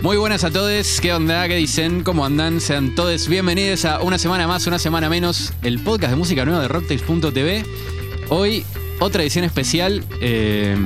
[0.00, 1.48] Muy buenas a todos, ¿qué onda?
[1.48, 2.04] ¿Qué dicen?
[2.04, 2.60] ¿Cómo andan?
[2.60, 6.60] Sean todos bienvenidos a una semana más, una semana menos, el podcast de música nueva
[6.62, 7.64] de Rocktails.tv.
[8.28, 8.64] Hoy,
[9.00, 10.76] otra edición especial, eh,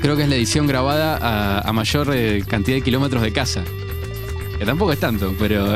[0.00, 3.64] creo que es la edición grabada a, mayor eh, cantidad de kilómetros de casa.
[4.56, 5.74] Que tampoco es tanto, pero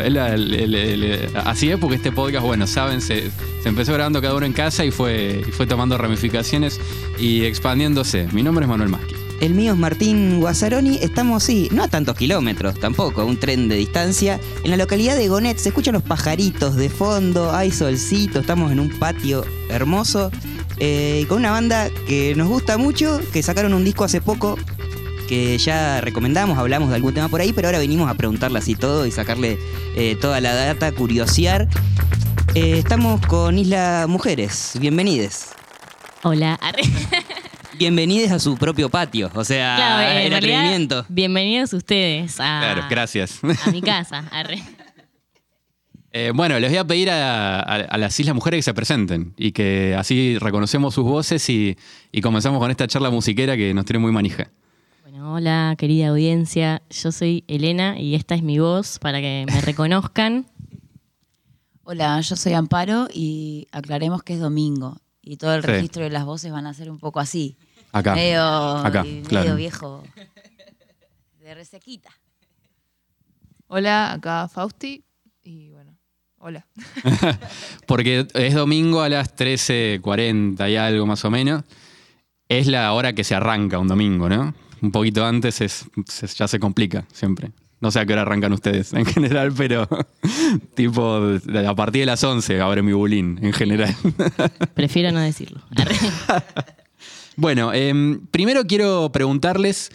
[1.45, 4.85] así es porque este podcast, bueno, saben, se, se empezó grabando cada uno en casa
[4.85, 6.81] y fue, fue tomando ramificaciones
[7.19, 8.29] y expandiéndose.
[8.33, 9.22] Mi nombre es Manuel Maschi.
[9.43, 10.99] El mío es Martín Guazzaroni.
[10.99, 14.39] Estamos, sí, no a tantos kilómetros tampoco, un tren de distancia.
[14.63, 18.79] En la localidad de Gonet se escuchan los pajaritos de fondo, hay solcito, estamos en
[18.79, 20.31] un patio hermoso.
[20.79, 24.57] eh, con una banda que nos gusta mucho, que sacaron un disco hace poco,
[25.29, 28.77] que ya recomendamos, hablamos de algún tema por ahí, pero ahora venimos a preguntarle así
[28.77, 29.59] todo y sacarle
[29.97, 31.67] eh, toda la data, curiosear.
[32.55, 35.49] Eh, estamos con Isla Mujeres, bienvenides.
[36.23, 36.61] Hola.
[37.87, 41.05] Bienvenidos a su propio patio, o sea, Claro, en el realidad, atrevimiento.
[41.09, 43.41] Bienvenidos ustedes a, Claro, gracias.
[43.43, 44.19] a mi casa.
[44.31, 44.63] Arre.
[46.13, 49.33] Eh, bueno, les voy a pedir a, a- a las Islas Mujeres que se presenten
[49.37, 51.77] y que así reconocemos sus voces y,
[52.13, 54.49] y comenzamos con esta charla musiquera que nos tiene muy manija.
[55.03, 56.83] Bueno, hola, querida audiencia.
[56.91, 60.47] Yo soy Elena y esta es mi voz para que me reconozcan.
[61.83, 65.67] Hola, yo soy Amparo y aclaremos que es domingo y todo el Sí.
[65.69, 67.57] registro de las voces van a ser un poco así.
[67.93, 68.15] Acá.
[68.15, 69.57] Medio, Acá, medio claro.
[69.57, 70.03] viejo.
[71.41, 72.11] De resequita.
[73.69, 75.05] Hola, acá Fausti.
[75.43, 75.97] Y bueno,
[76.39, 76.67] hola.
[77.87, 81.65] Porque es domingo a las 13.40 y algo más o menos.
[82.49, 84.55] Es la hora que se arranca un domingo, ¿no?
[84.83, 87.51] Un poquito antes es, se- ya se complica siempre.
[87.81, 89.89] No sé a qué hora arrancan ustedes en general, pero
[90.75, 93.95] tipo de- a partir de las 11 abre mi bulín en general.
[94.75, 95.61] Prefiero no decirlo.
[97.37, 99.91] Bueno, em, primero quiero preguntarles,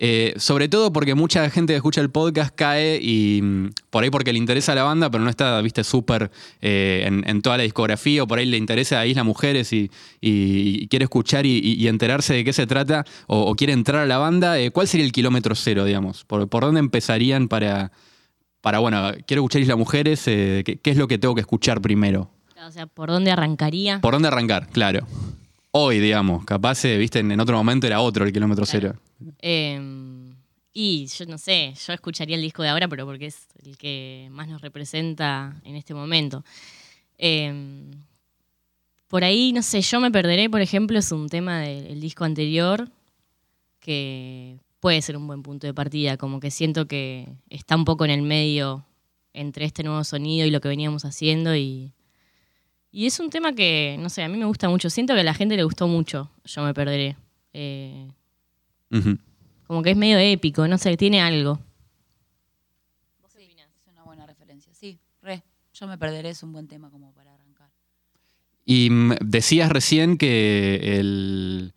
[0.00, 4.10] eh, sobre todo porque mucha gente que escucha el podcast cae y mm, por ahí
[4.10, 6.30] porque le interesa la banda, pero no está, viste, súper
[6.62, 9.90] eh, en, en toda la discografía, o por ahí le interesa a Isla Mujeres y,
[10.20, 13.72] y- y quiere escuchar y, y- y enterarse de qué se trata, o, o quiere
[13.72, 16.24] entrar a la banda, eh, ¿cuál sería el kilómetro cero, digamos?
[16.24, 17.90] ¿Por, por dónde empezarían para,
[18.60, 21.80] para, bueno, quiero escuchar Isla Mujeres, eh, ¿qué, qué es lo que tengo que escuchar
[21.80, 22.30] primero?
[22.64, 24.00] O sea, ¿por dónde arrancaría?
[24.00, 24.68] ¿Por dónde arrancar?
[24.68, 25.06] Claro.
[25.70, 28.94] Hoy, digamos, capaz, eh, viste, en, en otro momento era otro el kilómetro Claro.
[29.20, 29.34] cero.
[29.40, 29.80] Eh,
[30.72, 34.28] y yo no sé, yo escucharía el disco de ahora, pero porque es el que
[34.30, 36.44] más nos representa en este momento.
[37.18, 37.90] Eh,
[39.08, 42.88] por ahí, no sé, yo me perderé, por ejemplo, es un tema del disco anterior
[43.80, 48.04] que puede ser un buen punto de partida, como que siento que está un poco
[48.04, 48.84] en el medio
[49.32, 51.92] entre este nuevo sonido y lo que veníamos haciendo y,
[52.90, 55.24] y es un tema que, no sé, a mí me gusta mucho, siento que a
[55.24, 57.16] la gente le gustó mucho, yo me perderé.
[57.52, 58.08] Eh,
[59.66, 61.58] como que es medio épico, no sé, tiene algo.
[63.26, 64.72] Es una buena referencia.
[64.74, 65.42] Sí, re.
[65.74, 67.68] Yo me perderé, es un buen tema como para arrancar.
[68.64, 71.72] Y mm, decías recién que el.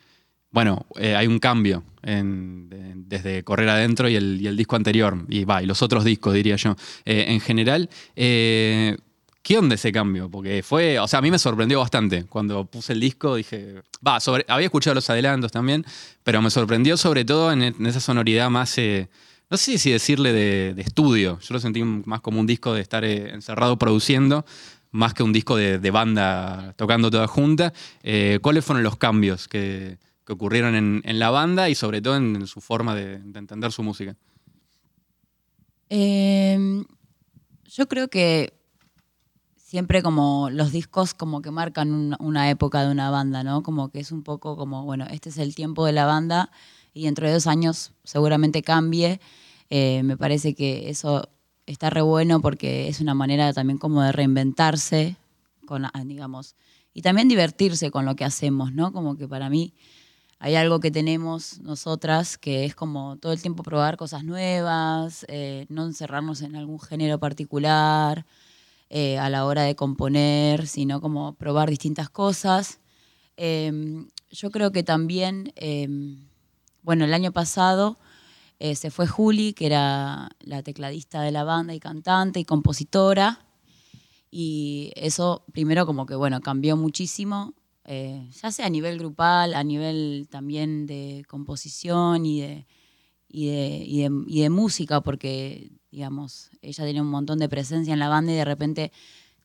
[0.51, 4.75] Bueno, eh, hay un cambio en- de- desde Correr Adentro y el, y el disco
[4.75, 6.75] anterior, y va, y los otros discos, diría yo.
[7.05, 8.97] Eh, en general, eh,
[9.41, 10.29] ¿qué onda ese cambio?
[10.29, 12.25] Porque fue, o sea, a mí me sorprendió bastante.
[12.25, 15.85] Cuando puse el disco dije, va, había escuchado los adelantos también,
[16.24, 19.09] pero me sorprendió sobre todo en, esa sonoridad más, eh,
[19.50, 21.40] no sé si decirle de, estudio.
[21.40, 24.46] Yo lo sentí más como un disco de estar eh, encerrado produciendo,
[24.91, 27.74] más que un disco de, banda tocando toda junta.
[28.03, 29.97] Eh, ¿Cuáles fueron los cambios que,
[30.28, 34.16] ocurrieron en, la banda y sobre todo en, su forma de, de entender su música?
[35.90, 36.85] Eh,
[37.66, 38.53] yo creo que
[39.71, 43.63] siempre como los discos como que marcan un- una época de una banda, ¿no?
[43.63, 46.51] Como que es un poco como, bueno, este es el tiempo de la banda
[46.93, 49.21] y dentro de dos años seguramente cambie.
[49.69, 51.29] Eh, me parece que eso
[51.67, 55.15] está re bueno porque es una manera también como de reinventarse,
[55.65, 56.55] con, ah, digamos,
[56.93, 58.91] y también divertirse con lo que hacemos, ¿no?
[58.91, 59.73] Como que para mí
[60.39, 65.65] hay algo que tenemos nosotras que es como todo el tiempo probar cosas nuevas, eh,
[65.69, 68.25] no encerrarnos en algún género particular
[68.93, 72.81] eh, a la hora de componer, sino como probar distintas cosas.
[73.38, 73.71] Eh,
[74.29, 75.88] yo creo que también, eh,
[76.83, 77.97] bueno, el año pasado
[78.59, 83.45] eh, se fue Juli, que era la tecladista de la banda y cantante y compositora.
[84.29, 87.53] Y eso primero como que, bueno, cambió muchísimo,
[87.85, 92.67] eh, ya sea a nivel grupal, a nivel también de composición y de,
[93.31, 97.94] y de, y de, y de música, porque, digamos, ella tenía un montón de presencia
[97.94, 98.92] en la banda y de repente,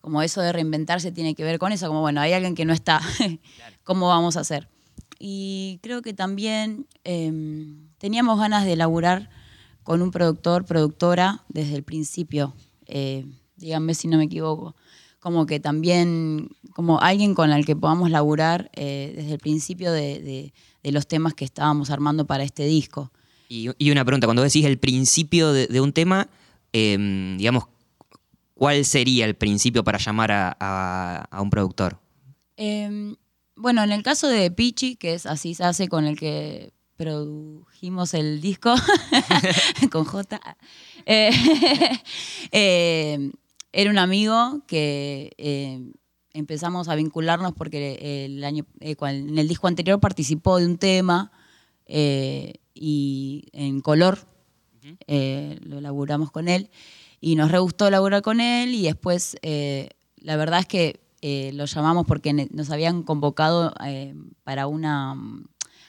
[0.01, 2.73] como eso de reinventarse tiene que ver con eso, como, bueno, hay alguien que no
[2.73, 3.01] está,
[3.85, 4.69] ¿cómo vamos a hacer?
[5.19, 7.33] Y creo que también eh,
[7.99, 9.31] teníamos ganas de laburar
[9.83, 12.55] con un productor, productora, desde el principio.
[12.87, 13.25] Eh,
[13.57, 14.75] díganme si no me equivoco.
[15.21, 20.21] Como que también, como alguien con el que podamos laburar eh, desde el principio de,
[20.21, 23.11] de- de los temas que estábamos armando para este disco.
[23.49, 26.29] Y, una pregunta, cuando decís el principio de, un tema,
[26.73, 27.65] eh, digamos,
[28.55, 30.57] ¿cuál sería el principio para llamar a,
[31.31, 31.99] a- un productor?
[32.57, 33.15] Eh,
[33.55, 38.15] bueno, en el caso de Pichi, que es así se hace con el que produjimos
[38.15, 38.75] el disco,
[39.93, 40.41] con J,
[41.05, 41.31] eh,
[42.53, 43.31] eh,
[43.73, 45.93] era un amigo que
[46.33, 51.33] empezamos a vincularnos porque el año, eh, en el disco anterior participó de un tema
[51.87, 54.19] eh, y en color
[55.07, 56.71] eh, lo laburamos con él.
[57.21, 59.89] Y nos re gustó laburar con él y después eh,
[60.19, 64.15] la verdad es que eh, lo llamamos porque nos habían convocado eh,
[64.45, 65.17] para una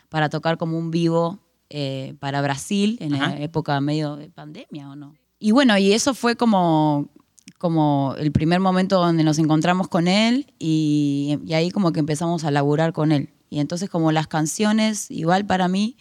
[0.10, 1.40] para tocar como un vivo
[1.70, 3.30] eh, para Brasil en Ajá.
[3.30, 7.10] la época medio de pandemia o no y bueno y eso fue como
[7.58, 12.44] como el primer momento donde nos encontramos con él y, y ahí como que empezamos
[12.44, 13.30] a laburar con él.
[13.50, 15.98] Y entonces como las canciones igual para mí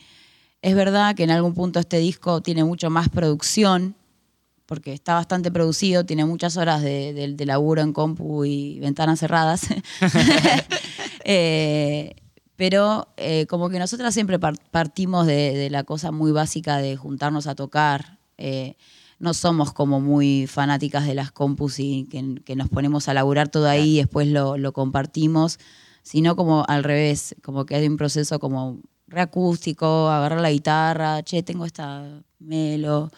[0.69, 3.95] es verdad que en algún punto este disco tiene mucho más producción,
[4.67, 9.21] porque está bastante producido, tiene muchas horas de, de- de laburo en compu y ventanas
[9.21, 9.63] cerradas.
[11.29, 12.15] Eh,
[12.57, 16.97] pero eh, como que nosotras siempre par- partimos de, de la cosa muy básica de
[16.97, 18.19] juntarnos a tocar.
[18.39, 18.77] Eh,
[19.19, 23.49] no somos como muy fanáticas de las compus y que, que nos ponemos a laburar
[23.49, 25.59] todo ahí y después lo, lo compartimos,
[26.03, 31.43] sino como al revés, como que hay un proceso como reacústico, agarrar la guitarra, che,
[31.43, 33.11] tengo esta melo,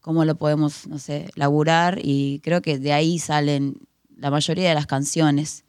[0.00, 3.76] cómo lo podemos, no sé, laburar y creo que de ahí salen
[4.16, 5.64] la mayoría de las canciones.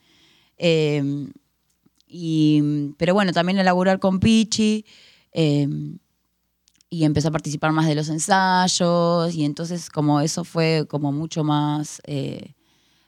[0.58, 1.30] Eh,
[2.08, 4.86] y, pero bueno, también elaborar con Pichi
[5.34, 5.68] eh,
[6.90, 11.44] y empecé a participar más de los ensayos y entonces como eso fue como mucho
[11.44, 12.02] más...
[12.06, 12.54] eh,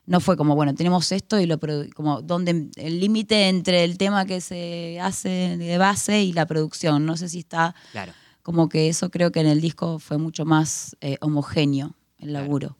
[0.09, 1.59] no fue como, bueno, tenemos esto y lo
[1.95, 7.05] como donde el límite entre el tema que se hace de base y la producción.
[7.05, 8.11] No sé si está Claro.
[8.41, 12.43] como que eso creo que en el disco fue mucho más eh, homogéneo el Claro.
[12.45, 12.77] laburo.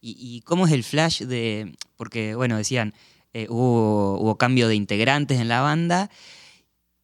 [0.00, 1.74] ¿Y, y cómo es el flash de...?
[1.96, 2.94] Porque, bueno, decían,
[3.34, 6.08] eh, hubo, hubo cambio de integrantes en la banda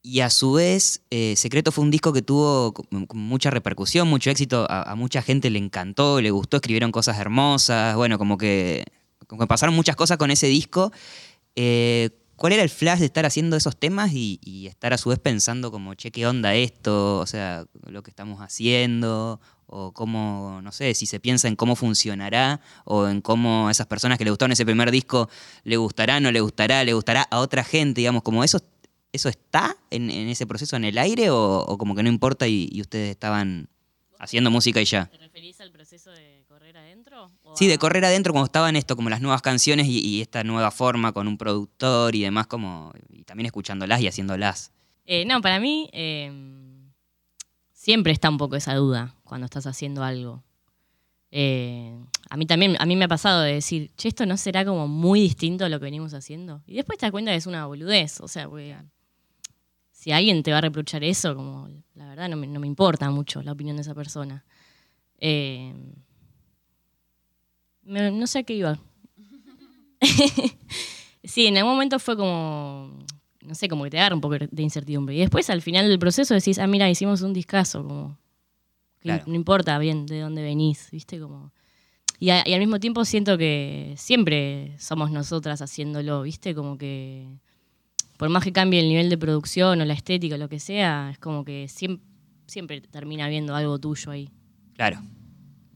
[0.02, 2.72] y a su vez eh, Secreto fue un disco que tuvo
[3.12, 7.94] mucha repercusión, mucho éxito, a, a mucha gente le encantó, le gustó, escribieron cosas hermosas,
[7.96, 8.84] bueno, como que,
[9.26, 10.92] como que pasaron muchas cosas con ese disco.
[11.54, 15.18] Eh, ¿Cuál era el flash de estar haciendo esos temas y, estar a su vez
[15.18, 17.18] pensando como, che, qué onda esto?
[17.18, 21.76] O sea, lo que estamos haciendo, o cómo, no sé, si se piensa en cómo
[21.76, 25.30] funcionará, o en cómo a esas personas que le gustaron ese primer disco
[25.64, 28.60] le gustará, no le gustará, le gustará a otra gente, digamos, como eso,
[29.12, 32.46] eso está en, en ese proceso en el aire, o, o como que no importa
[32.46, 33.70] y, y ustedes estaban
[34.18, 35.06] haciendo música y ya.
[35.06, 37.30] ¿Te referís al proceso de correr adentro?
[37.44, 40.42] o Sí, de correr adentro cuando estaban esto, como las nuevas canciones y, y esta
[40.42, 44.72] nueva forma con un productor y demás, como y también escuchándolas y haciéndolas.
[45.04, 46.32] Eh, no, para mí eh,
[47.72, 50.42] siempre está un poco esa duda cuando estás haciendo algo.
[51.30, 51.96] Eh,
[52.30, 54.88] a mí también, a mí me ha pasado de decir, che, esto no será como
[54.88, 56.62] muy distinto a lo que venimos haciendo.
[56.66, 58.20] Y después te das cuenta que es una boludez.
[58.20, 58.76] O sea, porque
[59.92, 63.08] si alguien te va a reprochar eso, como la verdad no me, no me importa
[63.10, 64.44] mucho la opinión de esa persona.
[65.18, 65.72] Eh,
[67.86, 68.78] me- no sé a qué iba.
[71.24, 72.98] sí, en algún momento fue como,
[73.42, 75.14] no sé, como que te agarra un poco de incertidumbre.
[75.14, 78.18] Y después al final del proceso decís, ah, mira, hicimos un discazo, como
[79.00, 79.24] Claro.
[79.26, 81.20] no importa bien de dónde venís, ¿viste?
[81.20, 81.52] Como...
[82.18, 86.54] Y, a- y al mismo tiempo siento que siempre somos nosotras haciéndolo, ¿viste?
[86.54, 87.28] Como que
[88.16, 91.10] por más que cambie el nivel de producción o la estética o lo que sea,
[91.12, 92.06] es como que siempre,
[92.46, 94.30] siempre termina viendo algo tuyo ahí.
[94.74, 95.00] Claro.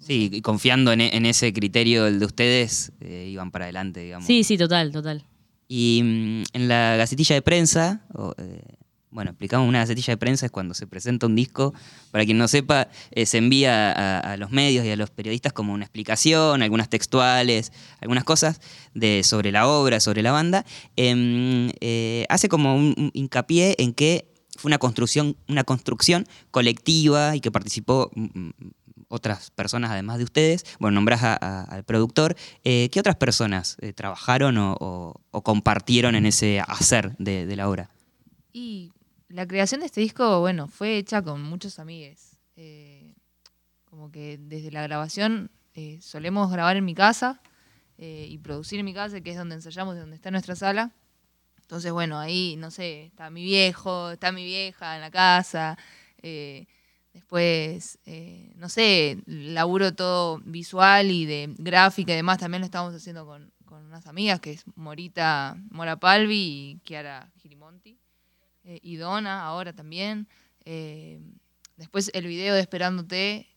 [0.01, 4.01] Sí, y confiando en, e- en ese criterio el de ustedes, eh, iban para adelante,
[4.01, 4.27] digamos.
[4.27, 5.25] Sí, sí, total, total.
[5.69, 8.63] Y mm, en la gacetilla de prensa, o, eh,
[9.11, 11.75] bueno, explicamos una gacetilla de prensa es cuando se presenta un disco,
[12.13, 15.53] para quien no sepa, eh, se envía a, a los medios y a los periodistas
[15.53, 18.61] como una explicación, algunas textuales, algunas cosas
[18.95, 20.65] de, sobre la obra, sobre la banda.
[20.97, 24.27] Em, eh, hace como un, un hincapié en que
[24.57, 28.51] fue una construcción, una construcción colectiva y que participó mm, mm,
[29.11, 30.65] otras personas además de ustedes.
[30.79, 32.37] Bueno, nombrás a- al productor.
[32.65, 37.91] Eh, ¿Qué otras personas eh, trabajaron o, compartieron en ese hacer de, la obra?
[38.53, 38.93] Y
[39.29, 42.39] la creación de este disco, bueno, fue hecha con muchos amigues.
[42.57, 43.15] Eh,
[43.85, 45.51] como que desde la grabación
[46.01, 47.41] solemos grabar en mi casa
[47.97, 50.93] y producir en mi casa, que es donde ensayamos, donde está nuestra sala.
[51.63, 55.79] Entonces, bueno, ahí, no sé, está mi viejo, está mi vieja en la casa.
[57.13, 62.39] Después, eh, no sé, laburo todo visual y de gráfica y demás.
[62.39, 67.33] También lo estamos haciendo con, con unas amigas, que es Morita Mora Palvi y Chiara
[67.39, 67.99] Girimonti.
[68.65, 70.29] Eh, y Donna ahora también.
[70.65, 71.21] Eh,
[71.77, 73.49] después el video de Esperándote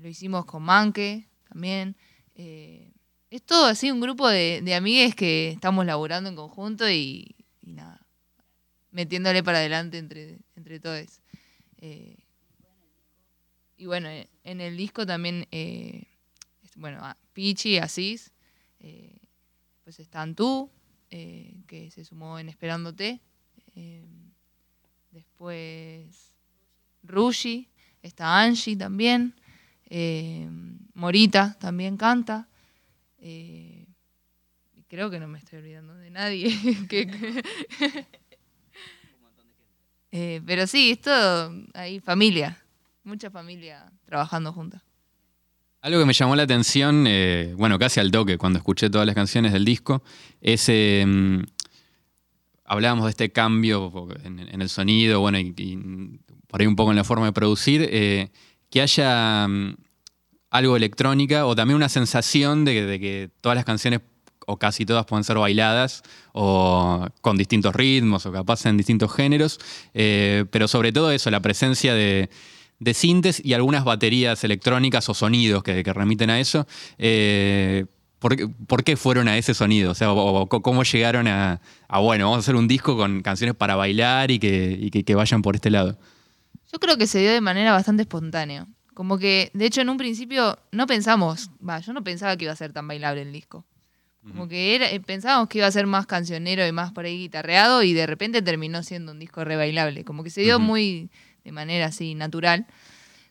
[0.00, 1.96] lo hicimos con Manque también.
[2.34, 8.00] Es todo así, un grupo de, de amigues que estamos laburando en conjunto y, nada,
[8.90, 11.20] metiéndole para adelante entre, entre todos.
[13.80, 16.04] Y bueno, eh, en el disco también, eh,
[16.76, 17.00] bueno,
[17.32, 18.30] Pichi, Asís,
[18.78, 19.16] eh,
[19.72, 20.70] después están tú,
[21.10, 23.20] eh, que se sumó en Esperándote,
[25.10, 26.34] después
[27.02, 27.70] Rushi,
[28.02, 29.34] está Angie también,
[30.92, 32.46] Morita también canta,
[34.88, 36.50] creo que no me estoy olvidando de nadie.
[36.88, 37.42] que-
[40.12, 42.60] Eh, pero sí, es todo ahí familia,
[43.04, 44.82] mucha familia trabajando juntas.
[45.82, 49.14] Algo que me llamó la atención, eh, bueno, casi al toque, cuando escuché todas las
[49.14, 50.02] canciones del disco,
[50.40, 50.68] es.
[50.68, 51.40] mm,
[52.64, 55.78] hablábamos de este cambio en, el sonido, bueno, y,
[56.46, 58.30] por ahí un poco en la forma de producir, eh,
[58.70, 59.74] que haya mm,
[60.50, 64.02] algo electrónica o también una sensación de, que- de que todas las canciones,
[64.46, 66.02] o casi todas, pueden ser bailadas
[66.32, 69.58] o con distintos ritmos o capaz en distintos géneros,
[69.94, 72.30] eh, pero sobre todo eso, la presencia de,
[72.80, 76.66] de sintes y algunas baterías electrónicas o sonidos que, que remiten a eso.
[76.98, 77.86] Eh,
[78.18, 79.92] ¿por, qué- por qué fueron a ese sonido?
[79.92, 80.08] O sea,
[80.48, 81.60] cómo llegaron a,
[82.00, 85.42] bueno, vamos a hacer un disco con canciones para bailar y que, que- que vayan
[85.42, 85.98] por este lado.
[86.72, 88.66] Yo creo que se dio de manera bastante espontánea.
[88.94, 92.52] Como que, de hecho, en un principio no pensamos, va, yo no pensaba que iba
[92.52, 93.64] a ser tan bailable el disco.
[94.22, 97.18] Como que era, eh, pensábamos que iba a ser más cancionero y más por ahí
[97.18, 100.04] guitarreado y de repente terminó siendo un disco re bailable.
[100.04, 101.10] Como que se dio muy
[101.44, 102.66] de manera así natural.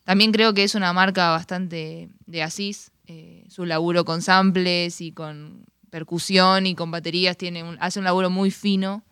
[0.04, 2.90] También creo que es una marca bastante de Asís.
[3.12, 8.04] eh, su laburo con samples y con percusión y con baterías tiene un- hace un
[8.04, 9.02] laburo muy fino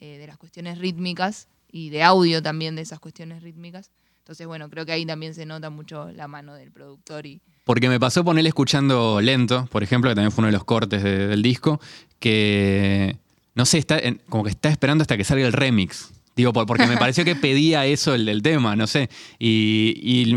[0.00, 3.90] eh, de las cuestiones rítmicas y de audio también de esas cuestiones rítmicas.
[4.22, 7.88] Entonces, bueno, creo que ahí también se nota mucho la mano del productor y, Porque
[7.88, 11.26] me pasó ponerle escuchando lento, por ejemplo, que también fue uno de los cortes de-
[11.26, 11.80] del disco,
[12.20, 13.16] que
[13.56, 16.12] no sé, está en- como que está esperando hasta que salga el remix.
[16.36, 19.10] Digo, por- porque me pareció que pedía eso el, el tema, no sé.
[19.40, 20.32] Y,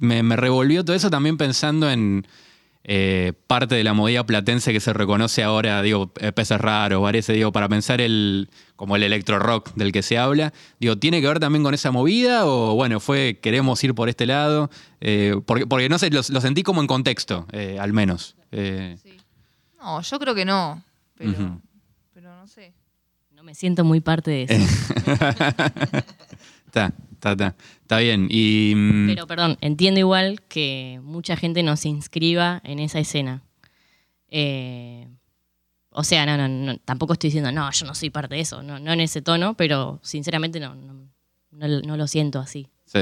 [0.00, 2.26] me revolvió todo eso también pensando en
[2.90, 7.34] eh, parte de la movida platense que se reconoce ahora, digo, eh, peces raros, parece,
[7.34, 10.52] digo, para pensar el como el electro rock del que se habla.
[10.78, 12.46] Digo, ¿tiene que ver también con esa movida?
[12.46, 14.70] O bueno, fue, queremos ir por este lado.
[15.00, 18.36] Eh, porque, porque no sé, lo, lo sentí como en contexto, eh, al menos.
[18.52, 18.96] Eh,
[19.80, 20.80] No, yo creo que no,
[21.16, 21.60] pero,
[22.14, 22.72] pero no sé.
[23.32, 24.54] No me siento muy parte de eso.
[26.68, 27.54] Está, está, está.
[27.82, 28.28] Está bien.
[28.30, 28.74] Y.
[28.76, 33.42] mm, Pero perdón, entiendo igual que mucha gente no se inscriba en esa escena.
[34.30, 34.97] Eh,
[35.98, 38.62] o sea, no, no, no, tampoco estoy diciendo, no, yo no soy parte de eso,
[38.62, 40.74] no, no en ese tono, pero sinceramente no,
[41.50, 42.68] no, lo siento así.
[42.86, 43.00] Sí.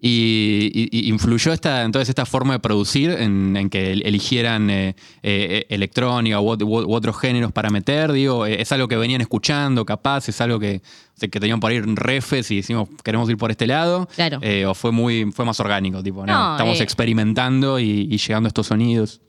[0.00, 4.94] Y, influyó esta, entonces esta forma de producir en, en que el- eligieran eh,
[5.24, 9.20] eh, electrónica u, ot- u otros géneros para meter, digo, eh, es algo que venían
[9.22, 10.82] escuchando, capaz, es algo que,
[11.18, 14.38] que tenían por ahí refes y decimos queremos ir por este lado, Claro.
[14.40, 18.50] Eh, o fue muy, fue más orgánico, tipo, no, estamos experimentando y, y llegando a
[18.50, 19.20] estos sonidos.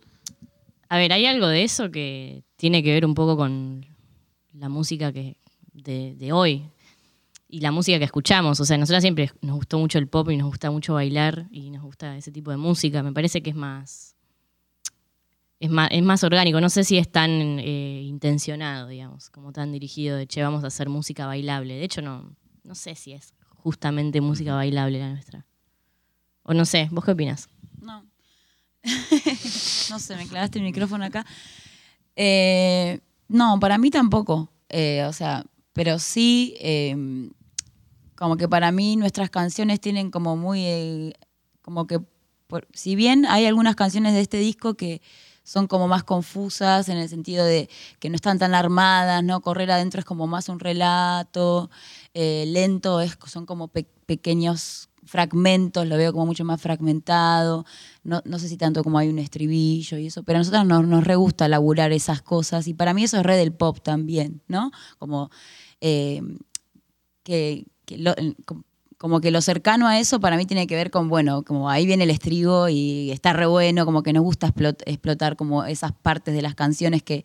[0.89, 3.85] A ver, hay algo de eso que tiene que ver un poco con
[4.53, 5.37] la música que
[5.71, 6.69] de, de hoy
[7.47, 8.59] y la música que escuchamos.
[8.59, 11.69] O sea, nosotros siempre nos gustó mucho el pop y nos gusta mucho bailar y
[11.69, 13.03] nos gusta ese tipo de música.
[13.03, 14.15] Me parece que es más
[15.59, 16.61] es más, es más orgánico.
[16.61, 17.29] No sé si es tan
[17.59, 21.75] eh, intencionado, digamos, como tan dirigido de che, vamos a hacer música bailable.
[21.75, 25.45] De hecho, no, no sé si es justamente música bailable la nuestra.
[26.43, 27.49] O no sé, ¿vos qué opinas?
[29.89, 29.99] No.
[29.99, 31.25] sé, me clavaste el micrófono acá.
[32.15, 34.49] Eh, no, para mí tampoco.
[34.69, 36.95] Eh, o sea, pero sí, eh,
[38.15, 41.13] como que para mí nuestras canciones tienen como muy,
[41.61, 41.99] como que,
[42.47, 45.01] por- si bien hay algunas canciones de este disco que
[45.43, 47.69] son como más confusas en el sentido de
[47.99, 49.41] que no están tan armadas, ¿no?
[49.41, 51.71] Correr adentro es como más un relato,
[52.13, 57.65] lento es, son como pe- pequeños fragmentos, lo veo como mucho más fragmentado,
[58.03, 60.85] no, no sé si tanto como hay un estribillo y eso, pero a nosotros nos,
[60.87, 64.41] nos re gusta laburar esas cosas y para mí eso es re del pop también,
[64.47, 64.71] ¿no?
[64.99, 65.29] Como
[65.81, 66.21] eh,
[67.23, 68.63] que, que lo- com-
[68.97, 71.85] como que lo cercano a eso para mí tiene que ver con, bueno, como ahí
[71.85, 75.93] viene el estribo y está re bueno, como que nos gusta explot- explotar como esas
[75.93, 77.23] partes de las canciones que,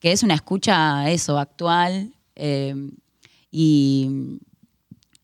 [0.00, 2.12] que es una escucha, eso, actual.
[2.34, 2.74] eh,
[3.52, 4.38] y,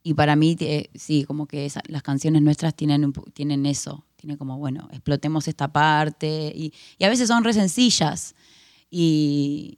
[0.09, 4.07] Y para mí, eh, sí, como que esa- las canciones nuestras tienen, tienen eso.
[4.17, 6.51] Tienen como, bueno, explotemos esta parte.
[6.57, 6.73] Y,
[7.05, 8.35] a veces son re sencillas.
[8.91, 9.77] Y,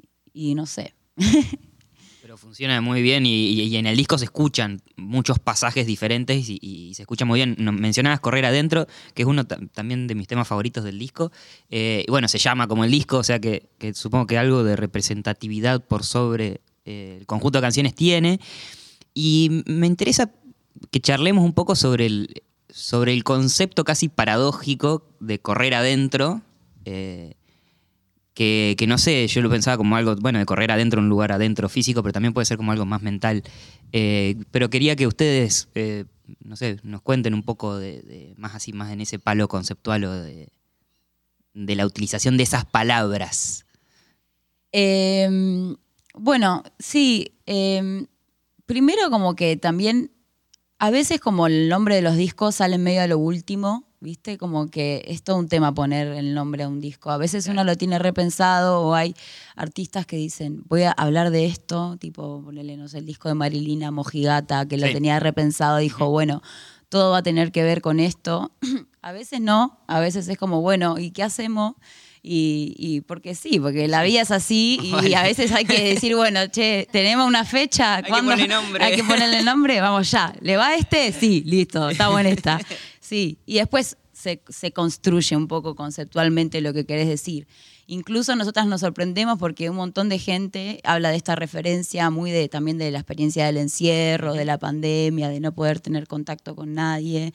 [0.54, 0.94] no sé.
[2.22, 7.02] Pero funciona muy bien y, en el disco se escuchan muchos pasajes diferentes y, se
[7.02, 7.56] escucha muy bien.
[7.58, 11.32] Mencionabas Correr Adentro, que es uno ta- también de mis temas favoritos del disco.
[11.70, 14.62] Eh, y bueno, se llama como el disco, o sea que, que supongo que algo
[14.62, 18.38] de representatividad por sobre eh, el conjunto de canciones tiene.
[19.14, 20.30] Y me interesa
[20.90, 26.42] que charlemos un poco sobre el, sobre el concepto casi paradójico de correr adentro.
[26.84, 27.34] eh,
[28.32, 31.32] que, que no sé, yo lo pensaba como algo, bueno, de correr adentro, un lugar
[31.32, 33.42] adentro físico, pero también puede ser como algo más mental.
[33.92, 36.04] Eh, pero quería que ustedes, eh,
[36.44, 40.04] no sé, nos cuenten un poco de, de- más así, más en ese palo conceptual
[40.04, 40.48] o de,
[41.52, 43.66] de la utilización de esas palabras.
[46.14, 47.32] Bueno, sí.
[48.70, 50.12] Primero como que también
[50.78, 54.38] a veces como el nombre de los discos sale en medio de lo último, ¿viste?
[54.38, 57.10] Como que es todo un tema poner el nombre a un disco.
[57.10, 59.16] A veces uno lo tiene repensado o hay
[59.56, 63.34] artistas que dicen, voy a hablar de esto, tipo, ponele, no sé, el disco de
[63.34, 64.92] Marilina Mojigata, que lo Sí.
[64.92, 66.40] tenía repensado, dijo, bueno,
[66.88, 68.52] todo va a tener que ver con esto.
[69.02, 71.74] a veces no, a veces es como, bueno, ¿y qué hacemos?
[72.22, 75.16] Y, y porque sí, porque la vida es así y Vale.
[75.16, 78.84] a veces hay que decir, bueno, che, tenemos una fecha, Hay que nombre.
[78.84, 80.34] Hay que ponerle nombre, vamos ya.
[80.40, 81.12] ¿Le va este?
[81.12, 82.60] Sí, listo, está buena esta.
[83.00, 87.48] Sí, y después se, se construye un poco conceptualmente lo que querés decir.
[87.88, 92.48] Incluso nosotras nos sorprendemos porque un montón de gente habla de esta referencia muy de
[92.48, 96.72] también de la experiencia del encierro, de la pandemia, de no poder tener contacto con
[96.74, 97.32] nadie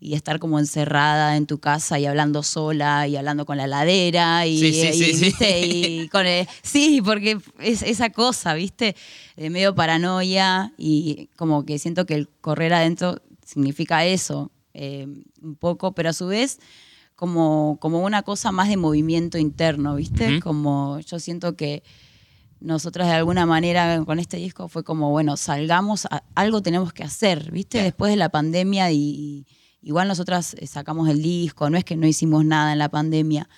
[0.00, 4.46] y estar como encerrada en tu casa y hablando sola y hablando con la ladera
[4.46, 5.24] y, Sí, sí, y, sí, sí.
[5.24, 5.60] ¿viste?
[5.66, 8.94] y con el- sí, porque es esa cosa, ¿viste?
[9.36, 15.06] De medio paranoia y como que siento que el correr adentro significa eso, eh,
[15.42, 16.58] un poco, pero a su vez
[17.14, 20.40] como, como una cosa más de movimiento interno, ¿viste?
[20.40, 21.82] Como yo siento que
[22.60, 27.04] nosotras de alguna manera con este disco fue como, bueno, salgamos, a- algo tenemos que
[27.04, 27.78] hacer, ¿viste?
[27.78, 27.84] Claro.
[27.84, 29.46] Después de la pandemia y, y
[29.82, 33.48] igual nosotras eh, sacamos el disco, no es que no hicimos nada en la pandemia.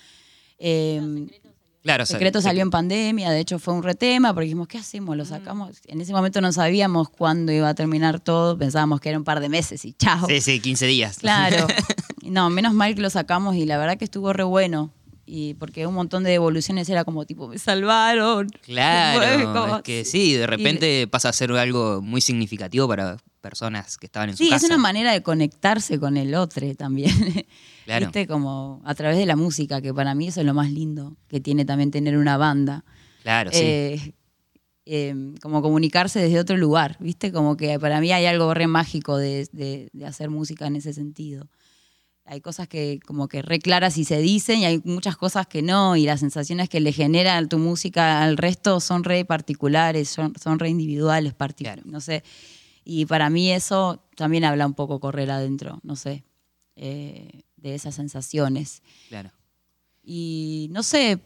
[0.57, 1.27] Eh,
[1.81, 5.15] Claro, Secreto se- salió en pandemia, de hecho fue un retema, porque dijimos, ¿qué hacemos?
[5.15, 5.77] Lo sacamos.
[5.87, 9.39] En ese momento no sabíamos cuándo iba a terminar todo, pensábamos que era un par
[9.39, 10.27] de meses y chao.
[10.27, 11.17] Sí, sí, 15 días.
[11.19, 11.65] Claro.
[12.21, 14.93] No, menos mal que lo sacamos y la verdad que estuvo re bueno.
[15.31, 18.47] Y porque un montón de devoluciones era como tipo, me salvaron.
[18.63, 23.97] Claro, Como- es que sí, de repente pasa a ser algo muy significativo para personas
[23.97, 24.65] que estaban en su Sí, casa.
[24.65, 27.11] es una manera de conectarse con el otro también.
[27.85, 28.05] Claro.
[28.07, 31.15] Viste, como a través de la música, que para mí eso es lo más lindo
[31.27, 32.85] que tiene también tener una banda.
[33.23, 33.59] Claro, sí.
[33.63, 34.13] Eh,
[34.85, 37.31] eh, como comunicarse desde otro lugar, ¿viste?
[37.31, 40.93] Como que para mí hay algo re mágico de, de- de hacer música en ese
[40.93, 41.47] sentido.
[42.31, 45.63] Hay cosas que como que re claras y se dicen y hay muchas cosas que
[45.63, 50.33] no y las sensaciones que le genera tu música al resto son re particulares, son,
[50.39, 51.81] son re individuales, partic- Claro.
[51.85, 52.23] no sé.
[52.85, 56.23] Y para mí eso también habla un poco correr adentro, no sé,
[56.75, 58.83] eh, de esas sensaciones.
[59.09, 59.31] claro.
[60.03, 61.19] Y no sé,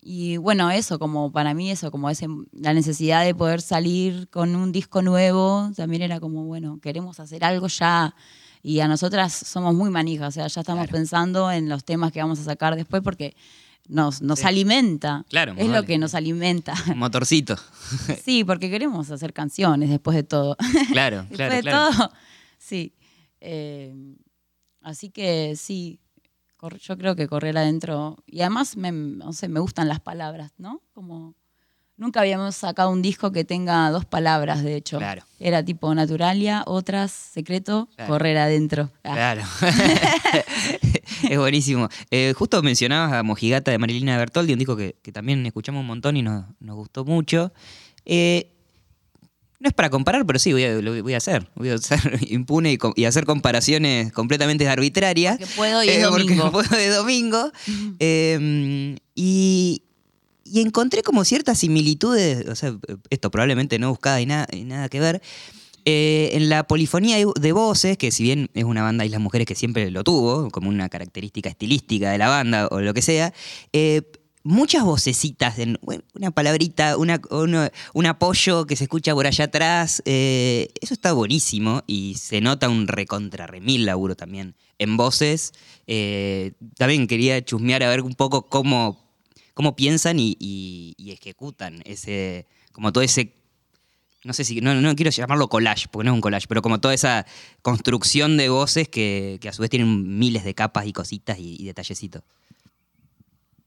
[0.00, 4.56] y bueno, eso, como para mí eso, como ese, la necesidad de poder salir con
[4.56, 8.14] un disco nuevo, también era como, bueno, queremos hacer algo ya.
[8.62, 10.92] Y a nosotras somos muy manijas, o sea, ya estamos Claro.
[10.98, 13.34] pensando en los temas que vamos a sacar después porque
[13.88, 14.46] nos, nos Sí.
[14.46, 15.24] alimenta.
[15.28, 16.74] Claro, Es lo que nos alimenta.
[16.88, 17.56] Un motorcito.
[18.24, 20.56] sí, porque queremos hacer canciones después de todo.
[20.92, 21.90] Claro, Después claro, de claro.
[21.96, 22.12] todo,
[22.58, 22.94] sí.
[23.40, 23.92] Eh,
[24.82, 25.98] así que sí,
[26.80, 28.22] yo creo que correr adentro.
[28.26, 30.80] Y además, me, no sé, me gustan las palabras, ¿no?
[30.92, 31.34] Como
[32.02, 34.98] nunca habíamos sacado un disco que tenga dos palabras, de hecho.
[34.98, 35.22] Claro.
[35.40, 38.12] Era tipo Naturalia, otras, secreto, Claro.
[38.12, 38.90] correr adentro.
[39.04, 39.42] Ah, Claro.
[41.30, 41.88] es buenísimo.
[42.10, 45.86] Eh, justo mencionabas a Mojigata de Marilina Bertoldi, un disco que, que también escuchamos un
[45.86, 47.52] montón y nos, nos gustó mucho.
[48.04, 48.48] Eh,
[49.60, 51.48] no es para comparar, pero sí, voy a, lo voy a hacer.
[51.54, 55.38] Voy a ser impune y, hacer comparaciones completamente arbitrarias.
[55.38, 56.50] Porque puedo y es Eh, porque domingo.
[56.52, 57.52] puedo de domingo.
[58.00, 59.82] Eh, y,
[60.52, 62.76] y encontré como ciertas similitudes, o sea,
[63.08, 64.46] esto probablemente no buscada y nada,
[64.90, 65.22] que ver,
[65.86, 69.46] eh, en la polifonía de- voces, que si bien es una banda y las mujeres
[69.46, 73.32] que siempre lo tuvo, como una característica estilística de la banda o lo que sea,
[73.72, 74.02] eh,
[74.42, 75.78] muchas vocecitas, en,
[76.12, 82.16] una palabrita, un apoyo que se escucha por allá atrás, eh, eso está buenísimo y
[82.20, 85.54] se nota un recontra remil laburo también en voces.
[86.76, 89.01] También quería chusmear a ver un poco cómo,
[89.54, 93.34] cómo piensan y, y- y ejecutan ese, como todo ese
[94.24, 96.78] no sé si, no, no quiero llamarlo collage, porque no es un collage, pero como
[96.78, 97.26] toda esa
[97.60, 101.56] construcción de voces que, que a su vez tienen miles de capas y cositas y,
[101.60, 102.22] y detallecitos.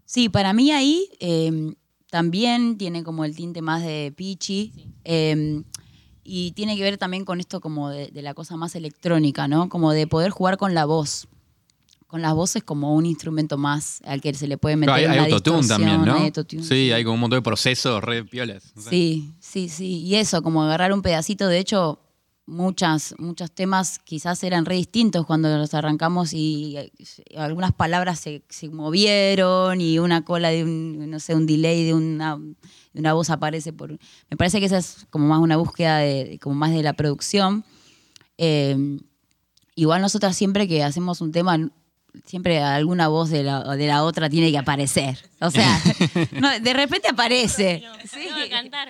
[0.06, 1.74] Sí, para mí ahí eh,
[2.10, 4.71] también tiene como el tinte más de Pichi.
[5.04, 5.62] eh,
[6.24, 9.69] y tiene que ver también con esto como de, de la cosa más electrónica, ¿no?
[9.69, 11.28] Como de poder jugar con la voz.
[12.15, 15.17] Con las voces como un instrumento más al que se le puede meter Hay, hay
[15.17, 16.15] autotune también, ¿no?
[16.15, 18.71] hay autotune, sí, hay como un montón de procesos re piolas.
[18.73, 18.89] no sé.
[18.89, 19.97] Sí, sí, sí.
[19.97, 21.99] Y eso, como agarrar un pedacito, de hecho,
[22.45, 26.91] muchas, muchos temas quizás eran re distintos cuando los arrancamos y eh,
[27.36, 31.95] algunas palabras se, se movieron y una cola de un, no sé, un delay de
[31.95, 33.91] una, de una voz aparece por.
[33.91, 37.65] Me parece que esa es como más una búsqueda de, como más de la producción.
[38.38, 38.99] Eh,
[39.75, 41.60] igual nosotras siempre que hacemos un tema,
[42.25, 45.17] siempre alguna voz de la, de la otra tiene que aparecer.
[45.39, 45.82] O sea,
[46.34, 47.84] no, de repente aparece.
[48.12, 48.28] Sí.
[48.30, 48.89] No, a cantar.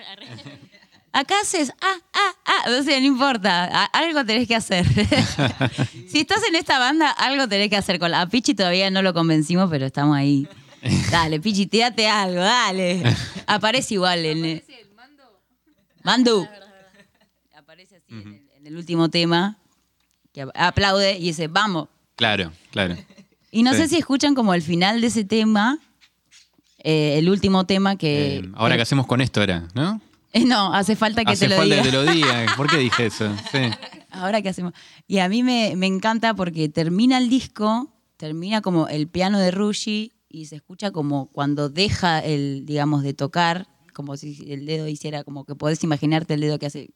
[1.12, 4.84] Acá haces, ah, ah, ah, o sea, no importa, algo tenés que hacer.
[6.10, 7.98] si estás en esta banda, algo tenés que hacer.
[7.98, 10.46] Con la a Pichi todavía no lo convencimos, pero estamos ahí.
[11.10, 13.02] Dale, Pichi, tírate algo, dale.
[13.46, 14.62] Aparece igual en
[16.04, 16.46] Mandu.
[17.56, 19.56] Aparece así en, el, en el último tema,
[20.32, 21.88] que ap- aplaude y dice, vamos.
[22.14, 22.96] Claro, claro.
[23.56, 23.78] Y no Sí.
[23.78, 25.78] sé si escuchan como el final de ese tema,
[26.84, 28.36] eh, el último tema que...
[28.38, 29.66] Eh, ahora, ¿qué hacemos con esto era?
[29.74, 30.00] ¿no?
[30.32, 31.82] Eh, No, hace falta que Hace te lo falta diga.
[31.82, 32.46] que te lo diga.
[32.56, 33.34] ¿Por qué dije eso?
[33.50, 33.58] Sí.
[34.10, 34.74] Ahora qué hacemos.
[35.06, 39.50] Y a mí me, me encanta porque termina el disco, termina como el piano de
[39.50, 44.86] Rushi y se escucha como cuando deja el, digamos, de tocar, como si el dedo
[44.86, 46.90] hiciera, como que podés imaginarte el dedo que hace.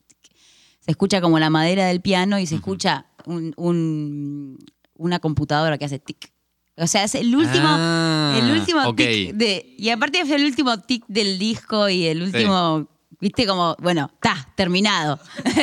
[0.80, 4.58] Se escucha como la madera del piano y se escucha un- un-
[4.98, 6.32] una computadora que hace tic.
[6.80, 9.74] O sea, es el último, Ah, el último tic de.
[9.76, 12.88] Y aparte es el último tic del disco y el último.
[13.20, 15.20] Viste como, bueno, está, terminado.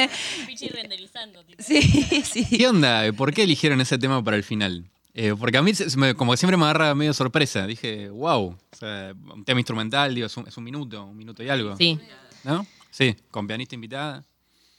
[1.60, 1.82] Sí,
[2.23, 2.45] sí.
[2.45, 3.12] ¿Qué onda?
[3.13, 4.86] ¿Por qué eligieron ese tema para el final?
[5.15, 5.71] Eh, porque a mí
[6.15, 7.65] como que siempre me agarra medio sorpresa.
[7.65, 11.41] Dije, wow, o sea, un tema instrumental, digo, es un, es un minuto, un minuto
[11.41, 11.75] y algo.
[11.75, 11.99] Sí.
[12.43, 12.67] ¿No?
[12.91, 14.23] Sí, con pianista invitada.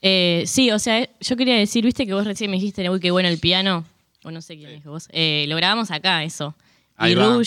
[0.00, 3.10] Eh, sí, o sea, yo quería decir, viste que vos recién me dijiste, uy, qué
[3.10, 3.84] bueno el piano.
[4.24, 5.08] O no sé quién dijo vos.
[5.12, 6.56] Eh, lo grabamos acá, eso.
[6.96, 7.40] Ahí y va.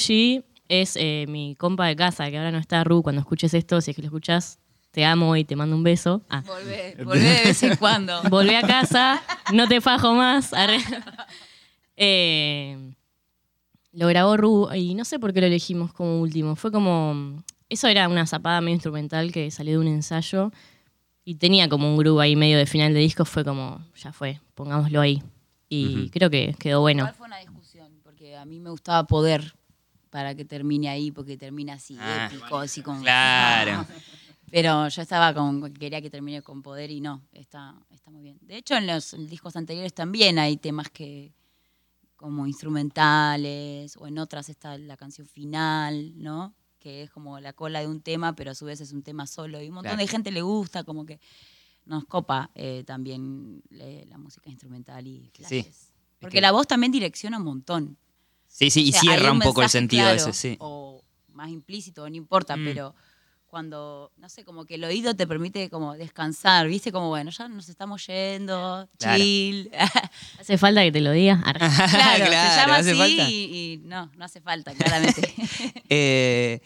[0.67, 3.03] Es eh, mi compa de casa, que ahora no está Ru.
[3.03, 4.57] Cuando escuches esto, si es que lo escuchás,
[4.91, 6.21] te amo y te mando un beso.
[6.29, 6.43] Ah.
[6.45, 8.21] Volvé, volvé de vez en cuando.
[8.29, 9.21] Volvé a casa,
[9.53, 10.51] no te fajo más.
[12.03, 12.95] Eh,
[13.91, 16.55] lo grabó Ru y no sé por qué lo elegimos como último.
[16.55, 17.43] Fue como.
[17.69, 20.51] Eso era una zapada medio instrumental que salió de un ensayo
[21.23, 23.23] y tenía como un groove ahí medio de final de disco.
[23.23, 25.21] Fue como, ya fue, pongámoslo ahí.
[25.73, 27.03] Y creo que quedó bueno.
[27.03, 29.53] Igual fue una discusión, porque a mí me gustaba poder
[30.09, 33.01] para que termine ahí, porque termina así, Ah, épico, así con...
[33.01, 33.85] claro.
[34.51, 38.37] Pero yo estaba con, quería que termine con poder y no, está, está muy bien.
[38.41, 41.33] De hecho, en los discos anteriores también hay temas que
[42.17, 46.53] como instrumentales, o en otras está la canción final, ¿no?
[46.79, 49.25] Que es como la cola de un tema, pero a su vez es un tema
[49.27, 49.61] solo.
[49.61, 50.01] Y un montón Claro.
[50.01, 51.19] de gente le gusta, como que
[51.85, 55.91] nos copa eh, también eh, la música instrumental y flashes.
[56.19, 57.97] Porque que- la voz también direcciona un montón.
[58.47, 60.57] Sí, sí, y O sea, hay cierra un poco el sentido claro, ese, sí.
[60.59, 62.65] O más implícito, no importa, Mm.
[62.65, 62.93] pero
[63.47, 66.91] cuando, no sé, como que el oído te permite como descansar, ¿viste?
[66.91, 69.17] Como, bueno, ya nos estamos yendo, Claro.
[69.17, 69.69] chill.
[70.39, 71.41] ¿Hace falta que te lo diga?
[71.45, 71.59] Arre.
[71.89, 73.29] claro, se Claro, llama hace así falta.
[73.29, 75.33] Y, y no, no hace falta, claramente.
[75.89, 76.61] Eh,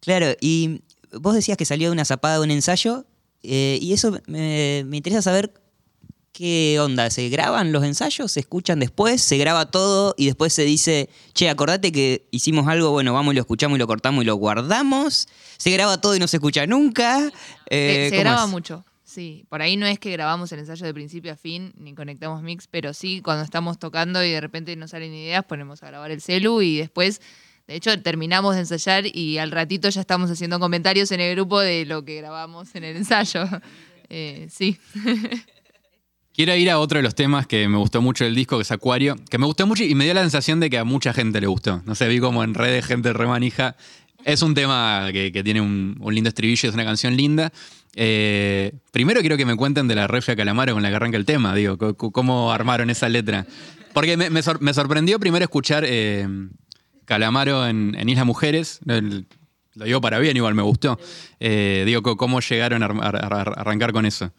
[0.00, 0.82] claro, y
[1.20, 3.04] vos decías que salió de una zapada de un ensayo,
[3.42, 5.52] eh, y eso me, me interesa saber
[6.32, 7.10] qué onda.
[7.10, 8.32] ¿Se graban los ensayos?
[8.32, 9.20] ¿Se escuchan después?
[9.22, 13.36] ¿Se graba todo y después se dice, che, acordate que hicimos algo, bueno, vamos y
[13.36, 15.28] lo escuchamos y lo cortamos y lo guardamos?
[15.58, 17.30] ¿Se graba todo y no se escucha nunca?
[17.68, 18.50] Eh, se se ¿cómo graba es?
[18.50, 18.84] mucho.
[19.04, 22.42] Sí, por ahí no es que grabamos el ensayo de principio a fin ni conectamos
[22.42, 26.12] mix, pero sí cuando estamos tocando y de repente no salen ideas, ponemos a grabar
[26.12, 27.20] el celu y después,
[27.70, 31.60] de hecho, terminamos de ensayar y al ratito ya estamos haciendo comentarios en el grupo
[31.60, 33.44] de lo que grabamos en el ensayo.
[34.12, 34.76] Eh, sí.
[36.34, 38.72] Quiero ir a otro de los temas que me gustó mucho del disco, que es
[38.72, 41.40] Acuario, que me gustó mucho y me dio la sensación de que a mucha gente
[41.40, 41.80] le gustó.
[41.86, 43.76] No sé, vi como en redes gente remanija.
[44.24, 47.52] Es un tema que, tiene un, lindo estribillo, es una canción linda.
[47.94, 51.24] Eh, primero quiero que me cuenten de la refia Calamaro con la que arranca el
[51.24, 53.46] tema, digo, cómo armaron esa letra.
[53.94, 56.26] Porque me sorprendió primero escuchar eh,
[57.10, 58.78] Calamaro en, en Isla Mujeres.
[58.86, 59.26] El-
[59.74, 60.98] lo digo para bien, igual me gustó.
[61.40, 64.32] Eh, digo, cómo llegaron a, ar- a- a arrancar con eso.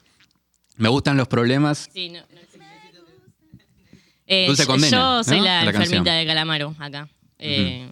[0.78, 1.90] Me gustan los problemas.
[1.94, 2.26] Sí, no, no.
[4.26, 5.44] Eh, Dulce condena, Yo soy ¿no?
[5.46, 7.10] la, la enfermita de Calamaro acá.
[7.40, 7.86] Eh,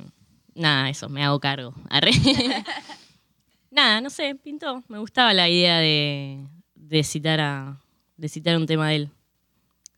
[0.55, 1.73] Nada, eso, me hago cargo.
[1.89, 2.11] Arre.
[3.71, 4.83] nada, no sé, pintó.
[4.87, 7.77] Me gustaba la idea de, de citar a
[8.17, 9.09] de citar un tema de él.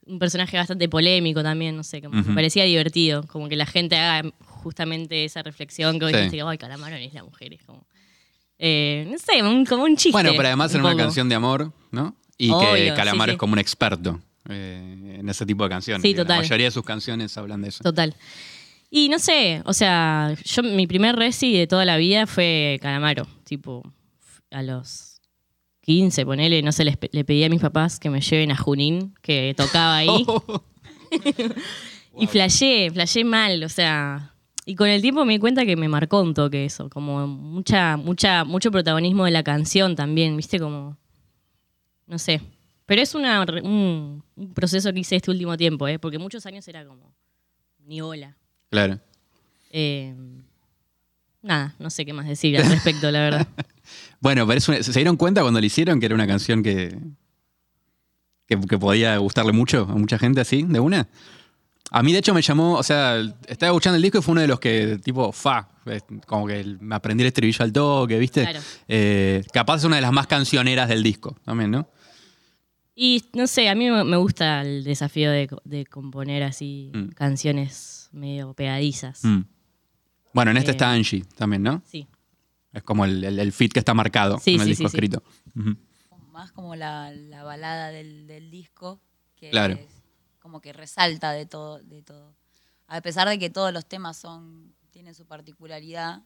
[0.05, 3.95] Un personaje bastante polémico también, no sé, como me parecía divertido, como que la gente
[3.97, 4.29] haga
[4.62, 6.17] justamente esa reflexión que vos Sí.
[6.17, 7.86] dijiste, ay, Calamaro es la mujer, es como...
[8.60, 10.12] eh, no sé, un- como un chiste.
[10.12, 12.15] Bueno, pero además un era una canción de amor, ¿no?
[12.38, 14.19] Y que Calamaro sí, es como un experto
[14.50, 16.02] eh, en ese tipo de canciones.
[16.02, 16.38] Sí, Y La total.
[16.39, 17.84] mayoría de sus canciones hablan de eso.
[17.84, 18.15] Total.
[18.89, 23.28] Y no sé, o sea, yo mi primer reci de toda la vida fue Calamaro.
[23.45, 23.84] Tipo,
[24.52, 25.21] a los
[25.82, 29.13] 15, ponele, no sé, les le pedí a mis papás que me lleven a Junín,
[29.21, 30.26] que tocaba ahí.
[32.19, 34.34] Y flashé, flashé mal, o sea.
[34.65, 37.97] Y con el tiempo me di cuenta que me marcó un toque eso, como mucha,
[37.97, 40.97] mucha, mucho protagonismo de la canción también, viste, como.
[42.08, 42.41] No sé.
[42.86, 45.97] Pero es una, un, un proceso que hice este último tiempo, ¿eh?
[45.97, 47.12] porque muchos años era como.
[47.86, 48.36] Ni hola.
[48.69, 49.00] Claro.
[49.71, 50.13] Eh,
[51.41, 53.47] nada, no sé qué más decir al respecto, la verdad.
[54.21, 56.95] Bueno, pero es una- ¿se dieron cuenta cuando le hicieron que era una canción que,
[58.47, 61.08] que, que podía gustarle mucho a mucha gente así, de una?
[61.93, 64.41] A mí, de hecho, me llamó, o sea, estaba escuchando el disco y fue uno
[64.41, 68.43] de los que, tipo, fa, es como que me aprendí el estribillo al toque, ¿viste?
[68.43, 68.60] Claro.
[68.88, 71.89] Eh, capaz es una de las más cancioneras del disco también, ¿no?
[72.95, 77.08] Y no sé, a mí me gusta el desafío de, co- de componer así Mm.
[77.10, 79.23] canciones medio pegadizas.
[79.25, 79.41] Mm.
[80.34, 80.73] Bueno, en este Eh.
[80.75, 81.82] está Angie también, ¿no?
[81.86, 82.08] Sí.
[82.73, 84.91] Es como el, el, el fit que está marcado Sí, en el sí, disco sí,
[84.91, 84.97] sí.
[84.97, 85.23] escrito.
[85.58, 85.75] Ujú.
[86.32, 89.01] Más como la, la balada del, del disco,
[89.36, 89.73] que Claro.
[89.73, 90.00] es
[90.41, 92.34] como que resalta de todo, de todo.
[92.88, 96.21] A pesar de que todos los temas son, tienen su particularidad,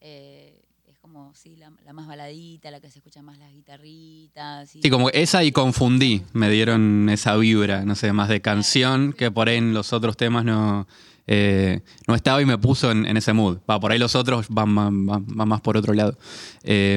[0.00, 4.74] eh, es como sí, la, la más baladita, la que se escucha más las guitarritas.
[4.76, 9.12] y- Sí, como esa y confundí, me dieron esa vibra, no sé, más de canción,
[9.12, 10.86] que por ahí en los otros temas no,
[11.26, 13.58] eh, no estaba y me puso en, en ese mood.
[13.68, 16.16] Va, por ahí los otros van, van- van- van más por otro lado.
[16.62, 16.94] Eh,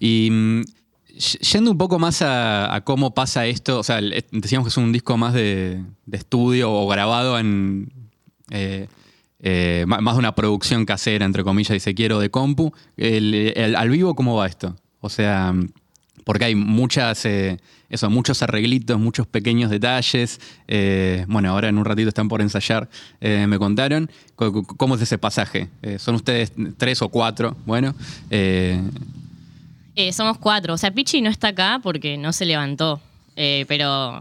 [0.00, 0.64] y mm, y-
[1.52, 4.92] yendo un poco más a, cómo pasa esto, o sea, el- decíamos que es un
[4.92, 7.92] disco más de, estudio o grabado en...
[8.50, 8.88] eh,
[9.46, 12.72] eh, más de una producción casera, entre comillas, y se quiero, de compu.
[12.96, 14.74] El- al vivo, ¿cómo va esto?
[15.00, 15.52] O sea,
[16.24, 17.58] porque hay muchas, eh,
[18.08, 20.40] muchos arreglitos, muchos pequeños detalles.
[20.66, 22.88] Eh, bueno, ahora en un ratito están por ensayar,
[23.20, 24.10] eh, me contaron.
[24.34, 25.68] Co- co- ¿Cómo es ese pasaje?
[25.82, 27.54] Eh, ¿Son ustedes tres o cuatro?
[27.66, 27.94] Bueno,
[29.96, 30.74] eh, Eh, somos cuatro.
[30.74, 33.00] O sea, Pichi no está acá porque no se levantó.
[33.36, 34.20] Eh, pero.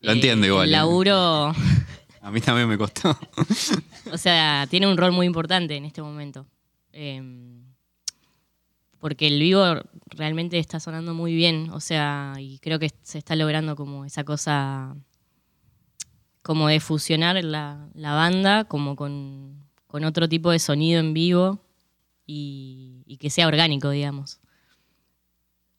[0.00, 0.76] Lo entiendo igual, El eh.
[0.76, 1.54] laburo.
[2.22, 3.16] a mí también me costó.
[4.12, 6.44] O sea, tiene un rol muy importante en este momento.
[6.92, 7.22] Eh,
[8.98, 9.62] porque el vivo
[10.06, 11.70] realmente está sonando muy bien.
[11.70, 14.96] O sea, y creo que se está logrando como esa cosa.
[16.42, 21.60] Como de fusionar la, la banda como con, con otro tipo de sonido en vivo
[22.26, 24.40] y, y que sea orgánico, digamos.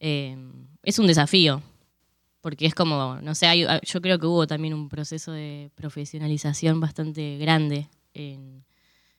[0.03, 0.35] Eh,
[0.83, 1.61] es un desafío,
[2.41, 6.79] porque es como, no sé, hay- yo creo que hubo también un proceso de profesionalización
[6.79, 8.63] bastante grande en,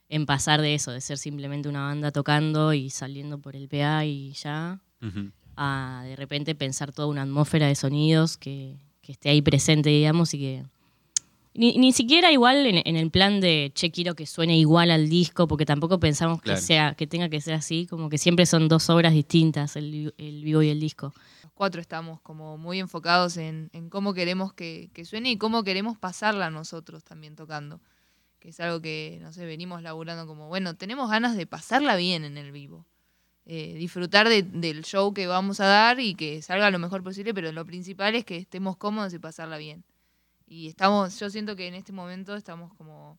[0.08, 4.04] en pasar de eso, de ser simplemente una banda tocando y saliendo por el PA
[4.04, 4.80] y ya,
[5.56, 10.34] a de repente pensar toda una atmósfera de sonidos que, que esté ahí presente, digamos,
[10.34, 10.64] y que...
[11.54, 15.08] Ni, ni siquiera igual en, en el plan de, che, quiero que suene igual al
[15.10, 16.58] disco, porque tampoco pensamos Claro.
[16.58, 20.14] que, sea, que tenga que ser así, como que siempre son dos obras distintas, el,
[20.16, 21.12] el vivo y el disco.
[21.42, 25.62] Los cuatro estamos como muy enfocados en, en cómo queremos que, que suene y cómo
[25.62, 27.80] queremos pasarla nosotros también tocando.
[28.38, 32.24] Que es algo que, no sé, venimos laburando como, bueno, tenemos ganas de pasarla bien
[32.24, 32.86] en el vivo.
[33.44, 37.34] Eh, disfrutar de- del show que vamos a dar y que salga lo mejor posible,
[37.34, 39.84] pero lo principal es que estemos cómodos y pasarla bien.
[40.52, 43.18] Y estamos, yo siento que en este momento estamos como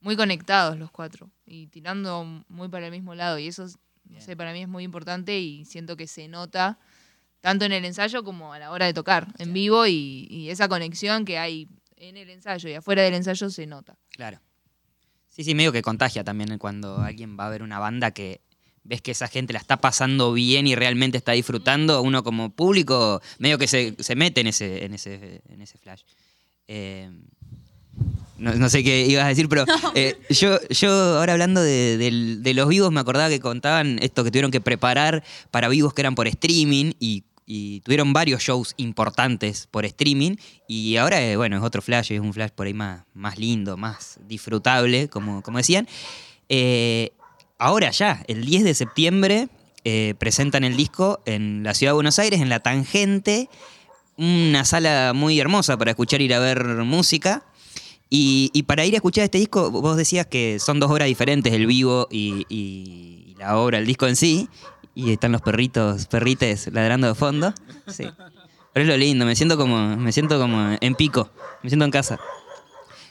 [0.00, 3.38] muy conectados los cuatro y tirando muy para el mismo lado.
[3.38, 3.66] Y eso,
[4.04, 6.78] no sé, para mí es muy importante y siento que se nota
[7.40, 10.68] tanto en el ensayo como a la hora de tocar en vivo y, y esa
[10.68, 13.96] conexión que hay en el ensayo y afuera del ensayo se nota.
[14.10, 14.38] Claro.
[15.30, 18.42] Sí, sí, medio que contagia también cuando alguien va a ver una banda que
[18.82, 23.22] ves que esa gente la está pasando bien y realmente está disfrutando, uno como público
[23.38, 26.02] medio que se, se mete en ese, en ese, en ese flash.
[26.72, 27.10] Eh,
[28.38, 29.64] no, no sé qué ibas a decir, pero
[29.96, 34.52] eh, yo, yo ahora hablando de, los vivos me acordaba que contaban esto que tuvieron
[34.52, 39.84] que preparar para vivos que eran por streaming y, y tuvieron varios shows importantes por
[39.84, 40.36] streaming
[40.68, 43.76] y ahora, eh, bueno, es otro flash, es un flash por ahí más, más lindo,
[43.76, 45.88] más disfrutable, como, como decían.
[46.48, 47.10] Eh,
[47.58, 49.48] ahora ya, el 10 de septiembre,
[50.18, 53.48] presentan el disco en la ciudad de Buenos Aires, en La Tangente,
[54.20, 57.42] una sala muy hermosa para escuchar, ir a ver música.
[58.08, 61.52] Y, y para ir a escuchar este disco, vos decías que son dos obras diferentes,
[61.52, 64.48] el vivo y, y la obra, el disco en sí.
[64.96, 67.54] y están los perritos, perrites ladrando de fondo.
[67.86, 68.04] Sí.
[68.72, 71.30] Pero es lo lindo, me siento como, me siento como en pico,
[71.62, 72.18] me siento en casa.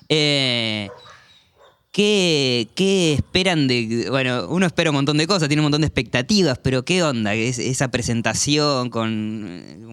[0.10, 0.89] Eh,
[1.91, 4.08] ¿qué, qué esperan de.?
[4.10, 7.34] Bueno, uno espera un montón de cosas, tiene un montón de expectativas, pero ¿qué onda?
[7.36, 9.88] Es- esa presentación con.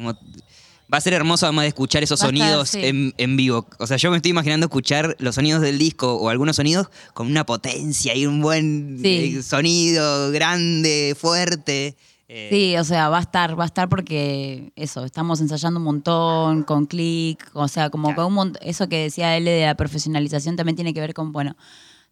[0.92, 2.81] Va a ser hermoso además de escuchar esos sonidos sí.
[2.85, 3.66] en, en vivo.
[3.79, 7.27] O sea, yo me estoy imaginando escuchar los sonidos del disco o algunos sonidos con
[7.27, 9.37] una potencia y un buen Sí.
[9.38, 11.96] eh, sonido grande, fuerte.
[12.29, 15.85] Eh, Sí, o sea, va a estar, va a estar porque eso, estamos ensayando un
[15.85, 18.16] montón con click, o sea, como Claro.
[18.22, 21.33] con un montón, eso que decía él de la profesionalización también tiene que ver con,
[21.33, 21.57] bueno,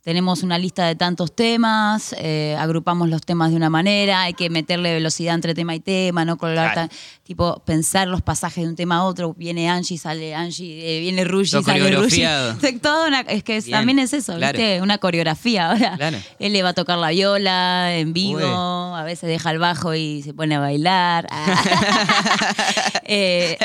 [0.02, 4.50] tenemos una lista de tantos temas, eh, agrupamos los temas de una manera, hay que
[4.50, 6.88] meterle velocidad entre tema y tema, no colgar Claro.
[6.90, 11.00] tan, tipo, pensar los pasajes de un tema a otro, viene Angie, sale Angie, eh,
[11.00, 12.22] viene Rushi, Todo sale Rushi.
[12.82, 14.56] Todo una- es que Bien, también es eso, claro.
[14.58, 14.82] ¿viste?
[14.82, 15.96] Una coreografía ahora.
[15.96, 16.18] Claro.
[16.38, 18.98] Él le va a tocar la viola en vivo, Uy.
[19.00, 21.26] a veces deja el bajo y se pone a bailar.
[23.06, 23.58] Eh,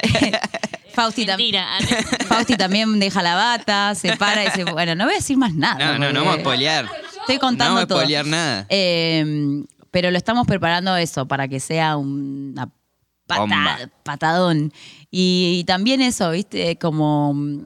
[0.93, 1.65] Fausti, tam- Mentira.
[2.27, 5.53] Fausti también deja la bata, se para y dice, bueno, no voy a decir más
[5.53, 5.77] nada.
[5.93, 6.89] No, no, no vamos a spoilear.
[7.21, 7.99] Estoy contando no vamos a todo.
[7.99, 8.65] spoilear nada.
[8.69, 12.69] Eh, pero lo estamos preparando eso, para que sea una
[13.37, 14.73] pata- patadón.
[15.11, 16.77] Y, y también eso, ¿viste?
[16.77, 17.65] Como mm,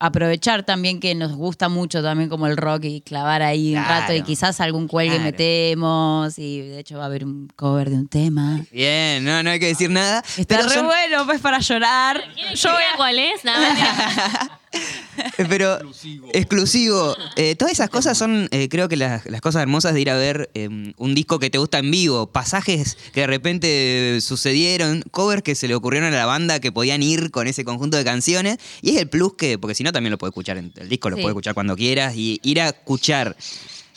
[0.00, 4.12] aprovechar también que nos gusta mucho también como el rock y clavar ahí un rato
[4.12, 5.24] y quizás algún cuelgue Claro.
[5.30, 8.60] metemos y de hecho va a haber un cover de un tema.
[8.70, 10.22] Bien, no, no hay que decir nada.
[10.36, 12.22] Está pero re son- bueno, pues para llorar.
[12.34, 13.44] ¿Quieren Yo voy a- cuál es?
[13.44, 13.48] Eh,
[15.48, 15.78] Pero
[16.32, 17.16] exclusivo.
[17.36, 20.16] Eh, todas esas cosas son, eh, creo que las, las cosas hermosas de ir a
[20.16, 25.42] ver eh, un disco que te gusta en vivo, pasajes que de repente sucedieron, covers
[25.42, 28.58] que se le ocurrieron a la banda que podían ir con ese conjunto de canciones.
[28.82, 31.10] Y es el plus que, porque si no también lo puedes escuchar en el disco,
[31.10, 31.22] lo Sí.
[31.22, 33.36] puedes escuchar cuando quieras y ir a escuchar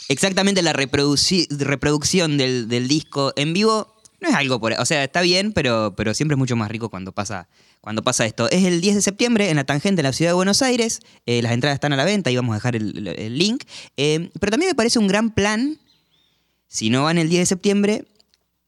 [0.10, 3.94] exactamente la reproducción del, del disco en vivo.
[4.20, 4.74] No es algo por...
[4.74, 7.48] O sea, está bien, pero, pero siempre es mucho más rico cuando pasa,
[7.88, 8.50] cuando pasa esto.
[8.50, 11.00] Es el 10 de septiembre en la Tangente, en la ciudad de Buenos Aires.
[11.26, 13.64] Eh, las entradas están a la venta y vamos a dejar el, el- el link.
[13.96, 15.80] Eh, pero también me parece un gran plan,
[16.68, 18.06] si no van el 10 de septiembre,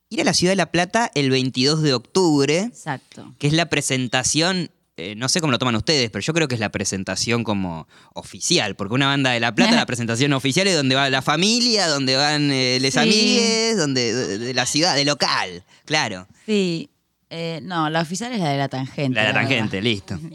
[0.08, 3.36] ir a la ciudad de La Plata el 22 de octubre, Exacto.
[3.40, 4.72] que es la presentación...
[4.96, 7.90] eh, no sé cómo lo toman ustedes, pero yo creo que es la presentación como
[8.14, 11.88] oficial, porque una banda de La Plata, la presentación oficial es donde va la familia,
[11.88, 13.00] donde van eh, les Sí.
[13.02, 16.26] amigues, donde, de, de la ciudad, de local, claro.
[16.46, 16.90] Sí.
[17.30, 19.16] Eh, no, la oficial es la de la tangente.
[19.16, 19.50] La de la verdad.
[19.50, 20.20] tangente, listo.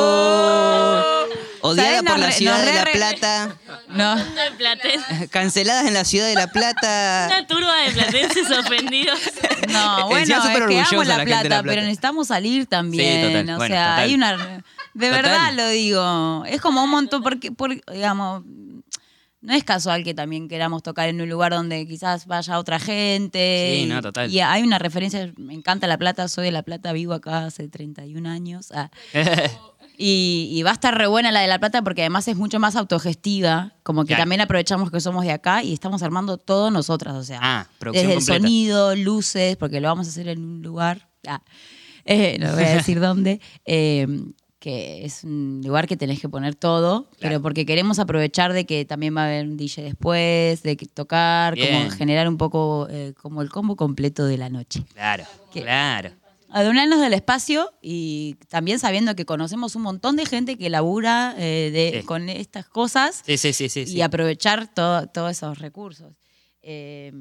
[0.00, 1.24] Oh.
[1.60, 2.02] Odiada ¿Sabes?
[2.02, 3.56] por Nos la ciudad de La re- Plata,
[3.88, 4.16] No.
[4.16, 5.28] de platense.
[5.30, 7.26] canceladas en la ciudad de La Plata.
[7.32, 9.18] Una turba de platenses ofendidos.
[9.68, 11.62] No, bueno, es que amo la la plata, La Plata.
[11.64, 13.26] pero necesitamos salir también.
[13.26, 13.50] Sí, total.
[13.54, 13.98] O Bueno, sea, total.
[14.04, 14.36] hay una.
[14.94, 15.22] De Total.
[15.22, 16.44] verdad lo digo.
[16.46, 18.44] Es como un montón, porque, por- digamos,
[19.40, 23.72] no es casual que también queramos tocar en un lugar donde quizás vaya otra gente.
[23.76, 24.30] Sí, y- no, total.
[24.30, 27.68] Y hay una referencia, me encanta La Plata, soy de La Plata, vivo acá hace
[27.68, 28.72] 31 años.
[28.74, 28.90] ah.
[30.00, 32.60] Y, y va a estar re buena la de La Plata porque además es mucho
[32.60, 34.22] más autogestiva, como que Claro.
[34.22, 38.14] también aprovechamos que somos de acá y estamos armando todo nosotras, o sea, Ah, desde
[38.14, 41.42] el sonido, luces, porque lo vamos a hacer en un lugar, ah,
[42.04, 44.06] eh, no voy a decir dónde, eh,
[44.58, 48.84] que es un lugar que tenés que poner todo, pero porque queremos aprovechar de que
[48.84, 51.84] también va a haber un DJ después, de que tocar, Bien.
[51.84, 54.82] como generar un poco eh, como el combo completo de la noche.
[54.94, 56.10] Claro, claro.
[56.50, 61.70] Adonarnos del espacio y también sabiendo que conocemos un montón de gente que labura eh,
[61.72, 62.06] de, Sí.
[62.06, 63.84] con estas cosas Sí, sí, sí, sí.
[63.86, 66.14] y aprovechar todo- todos esos recursos.
[66.62, 67.12] Eh,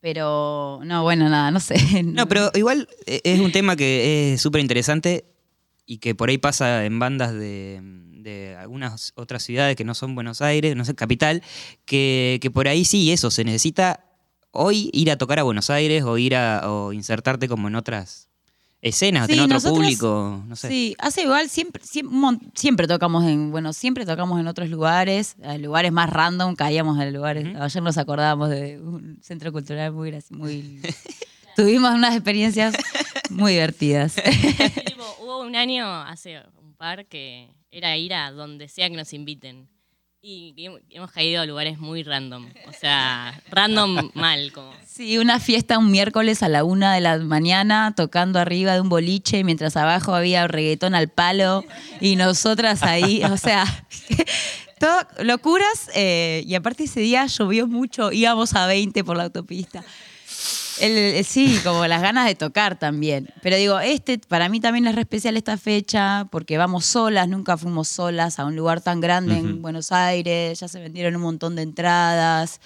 [0.00, 2.02] pero, no, bueno, nada, no sé.
[2.04, 5.24] No, pero igual es un tema que es súper interesante
[5.92, 10.14] y que por ahí pasa en bandas de, de algunas otras ciudades que no son
[10.14, 11.42] Buenos Aires, no sé, capital,
[11.84, 14.04] que, que por ahí sí, eso, se necesita
[14.52, 18.28] hoy ir a tocar a Buenos Aires o ir a o insertarte como en otras
[18.82, 20.68] escenas, Sí, tener otro nosotros- público, no sé.
[20.68, 25.60] Sí, hace igual, siempre, siempre, siempre tocamos en, bueno, siempre tocamos en otros lugares, en
[25.60, 30.80] lugares más random, caíamos en lugares, ayer nos acordábamos de un centro cultural muy, muy
[31.56, 32.74] tuvimos unas experiencias
[33.30, 34.14] muy divertidas.
[34.86, 39.12] Tipo, hubo un año, hace un par, que era ir a donde sea que nos
[39.12, 39.68] inviten.
[40.22, 42.46] Y hemos- hemos caído a lugares muy random.
[42.68, 44.70] O sea, random mal, como.
[44.86, 48.90] Sí, una fiesta un miércoles a la una de la mañana tocando arriba de un
[48.90, 51.64] boliche mientras abajo había reggaetón al palo
[52.02, 53.64] y nosotras ahí, o sea,
[54.78, 59.82] todo, locuras eh, y aparte ese día llovió mucho, íbamos a 20 por la autopista.
[60.80, 63.28] El- el- sí, como las ganas de tocar también.
[63.42, 67.56] Pero digo, este para mí también es re especial esta fecha porque vamos solas, nunca
[67.56, 69.62] fuimos solas a un lugar tan grande en.
[69.62, 72.60] Buenos Aires, ya se vendieron un montón de entradas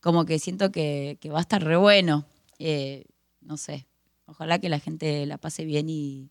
[0.00, 2.26] como que siento que, que va a estar re bueno.
[2.58, 3.04] Eh,
[3.40, 3.86] no sé,
[4.26, 6.28] ojalá que la gente la pase bien y,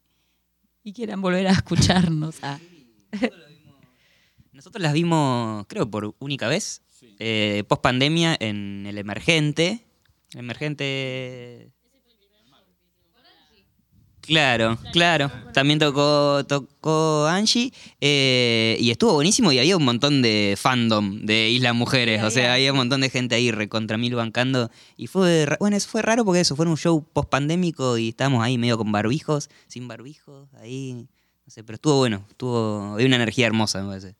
[0.83, 2.35] y quieran volver a escucharnos.
[2.43, 2.59] Ah.
[4.51, 6.81] Nosotros las vimos, creo, por única vez,
[7.19, 9.83] eh, post pandemia en el Emergente.
[10.35, 11.71] Emergente.
[14.21, 15.29] Claro, claro.
[15.53, 17.73] También tocó, tocó Angie.
[17.99, 22.23] eh, y estuvo buenísimo y había un montón de fandom de Islas Mujeres.
[22.23, 24.71] O sea, había un montón de gente ahí recontra mil bancando.
[24.95, 28.41] Y fue, bueno, eso fue raro porque eso fue un show post pandémico y estábamos
[28.43, 30.93] ahí medio con barbijos, sin barbijos, ahí.
[31.45, 32.25] No sé, pero estuvo bueno.
[32.29, 34.15] Estuvo, había una energía hermosa, me parece.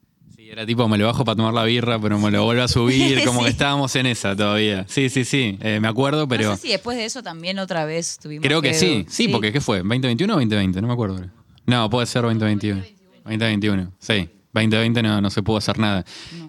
[0.53, 2.67] Sí, era tipo, me lo bajo para tomar la birra, pero me lo vuelvo a
[2.67, 4.85] subir, como que estábamos en esa todavía.
[4.87, 7.85] Sí, sí, sí, eh, me acuerdo, pero No sé si después de eso también otra
[7.85, 9.05] vez tuvimos creo que sí.
[9.09, 9.83] Sí, porque ¿qué fue?
[9.83, 10.81] ¿2021 o 2020?
[10.81, 11.19] No me acuerdo.
[11.65, 12.83] No, puede ser 2021.
[13.23, 14.29] 2021, sí.
[14.53, 16.05] 2020 no, no se pudo hacer nada.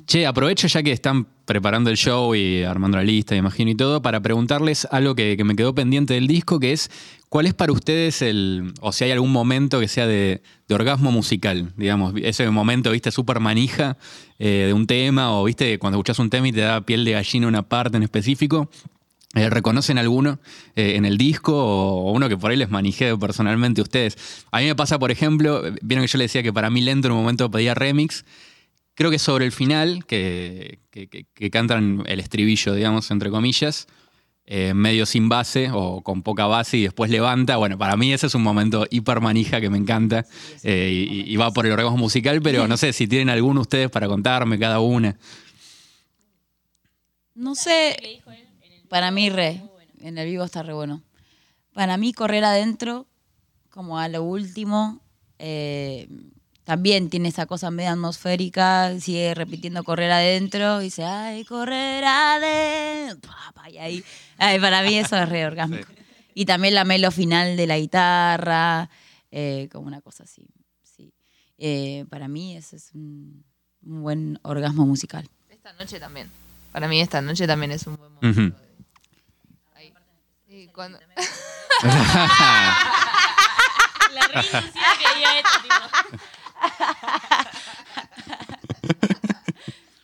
[0.07, 4.03] Che, aprovecho ya que están preparando el show y armando la lista, imagino, y todo,
[4.03, 6.91] para preguntarles algo que, que me quedó pendiente del disco, que es,
[7.29, 11.11] ¿cuál es para ustedes el, o si hay algún momento que sea de, de orgasmo
[11.11, 13.97] musical, digamos, ese momento, viste, súper manija
[14.39, 17.13] eh, de un tema, o viste, cuando escuchas un tema y te da piel de
[17.13, 18.71] gallina una parte en específico?
[19.35, 20.39] Eh, ¿Reconocen alguno
[20.77, 24.17] eh, en el disco o, o uno que por ahí les manijeo personalmente ustedes?
[24.53, 27.09] A mí me pasa, por ejemplo, vieron que yo le decía que para mí lento
[27.09, 28.25] en un momento pedía remix.
[28.95, 33.89] Creo que sobre el final, que, que- que- que cantan el estribillo, digamos, entre comillas,
[34.47, 37.57] eh, medio sin base o con poca base y después levanta.
[37.57, 40.27] Bueno, para mí ese es un momento hiper manija que me encanta
[40.63, 43.91] eh, y, y va por el orgasmo musical, pero no sé si tienen alguno ustedes
[43.91, 45.17] para contarme cada una.
[47.35, 47.97] No sé,
[48.95, 49.61] para mí re,
[50.03, 51.03] en el vivo está re bueno.
[51.73, 53.09] Para mí correr adentro,
[53.69, 55.01] como a lo último,
[55.41, 56.07] eh,
[56.63, 63.33] también tiene esa cosa media atmosférica, sigue repitiendo correr adentro, y dice, ay, correr adentro,
[63.69, 64.05] y ahí,
[64.39, 65.89] ay, para mí eso es re orgásmico.
[66.37, 68.91] Y también la melo final de la guitarra,
[69.33, 70.47] eh, como una cosa así,
[70.85, 71.13] sí.
[71.59, 73.45] Eh, para mí ese es un,
[73.83, 75.29] un buen orgasmo musical.
[75.51, 76.29] Esta noche también.
[76.71, 78.57] Para mí esta noche también es un buen momento.
[78.57, 78.74] Ahí.
[80.57, 80.99] Y cuando-
[84.13, 85.75] La re inducida que diga esto, tipo.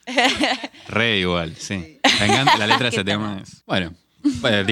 [0.88, 2.00] Re igual, sí.
[2.18, 3.38] Me encanta la letra de ese tema.
[3.42, 3.94] Es, bueno,
[4.40, 4.66] podés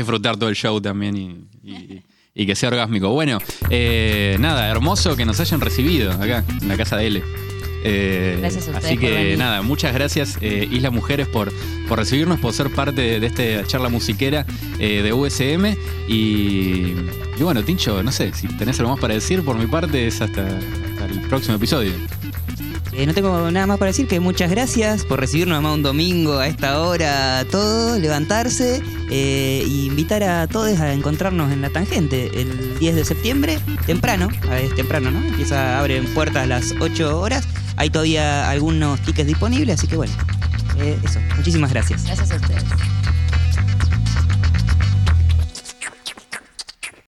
[0.00, 2.02] disfrutar todo el show también y, y-
[2.34, 3.08] y que sea orgásmico.
[3.10, 3.38] Bueno,
[3.70, 7.22] eh, nada, hermoso que nos hayan recibido acá, en la casa de L.
[7.84, 9.38] Eh, Gracias a ustedes Así que venir.
[9.38, 11.52] nada, muchas gracias eh, Isla Mujeres por,
[11.88, 14.46] por recibirnos, por ser parte de, esta charla musiquera
[14.78, 15.76] eh, de USM.
[16.08, 16.94] Y,
[17.38, 20.20] y bueno, Tincho, no sé, si tenés algo más para decir, por mi parte es
[20.20, 21.92] hasta, hasta el próximo episodio.
[22.92, 26.38] Eh, no tengo nada más para decir que muchas gracias por recibirnos además un domingo
[26.38, 32.30] a esta hora, todo, levantarse eh, y invitar a todos a encontrarnos en la tangente
[32.38, 34.28] el 10 de septiembre, temprano,
[34.60, 35.26] es temprano, ¿no?
[35.26, 40.12] Empieza, abren puertas a las 8 horas, hay todavía algunos tickets disponibles, así que bueno,
[40.78, 42.04] eh, eso, muchísimas gracias.
[42.04, 42.64] Gracias a ustedes.